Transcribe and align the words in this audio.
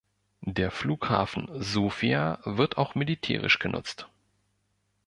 Der 0.47 0.71
Flughafen 0.71 1.47
Sofia 1.61 2.39
wird 2.43 2.79
auch 2.79 2.95
militärisch 2.95 3.59
genutzt. 3.59 4.09